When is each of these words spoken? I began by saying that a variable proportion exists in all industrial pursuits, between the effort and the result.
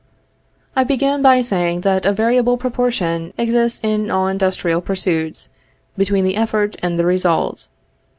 I 0.75 0.83
began 0.83 1.21
by 1.21 1.43
saying 1.43 1.81
that 1.81 2.07
a 2.07 2.11
variable 2.11 2.57
proportion 2.57 3.33
exists 3.37 3.79
in 3.83 4.09
all 4.09 4.27
industrial 4.27 4.81
pursuits, 4.81 5.49
between 5.95 6.23
the 6.23 6.37
effort 6.37 6.75
and 6.81 6.97
the 6.97 7.05
result. 7.05 7.67